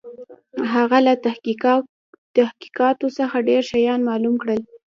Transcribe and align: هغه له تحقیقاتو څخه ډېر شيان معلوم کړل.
هغه 0.73 0.97
له 1.07 1.13
تحقیقاتو 2.39 3.07
څخه 3.17 3.37
ډېر 3.49 3.61
شيان 3.71 3.99
معلوم 4.09 4.35
کړل. 4.41 4.59